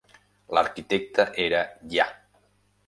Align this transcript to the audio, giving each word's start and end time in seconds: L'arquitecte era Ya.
L'arquitecte 0.57 1.27
era 1.45 1.63
Ya. 1.97 2.11